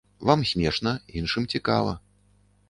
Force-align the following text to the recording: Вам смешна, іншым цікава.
Вам 0.29 0.41
смешна, 0.51 0.93
іншым 1.21 1.47
цікава. 1.57 1.93